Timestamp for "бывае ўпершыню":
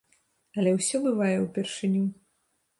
1.05-2.05